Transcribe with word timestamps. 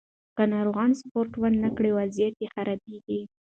که 0.35 0.43
ناروغان 0.53 0.91
سپورت 1.01 1.31
ونه 1.37 1.69
کړي، 1.77 1.91
وضعیت 1.99 2.35
یې 2.41 2.47
خرابېږي. 2.53 3.19